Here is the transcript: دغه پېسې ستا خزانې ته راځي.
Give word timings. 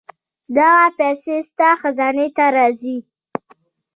دغه 0.55 0.85
پېسې 0.97 1.35
ستا 1.49 1.69
خزانې 1.81 2.27
ته 2.37 2.45
راځي. 2.55 2.97